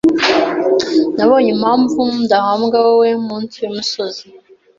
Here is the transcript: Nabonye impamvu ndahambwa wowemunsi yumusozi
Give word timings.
Nabonye 1.15 1.49
impamvu 1.55 1.99
ndahambwa 2.23 2.77
wowemunsi 2.85 3.55
yumusozi 3.63 4.23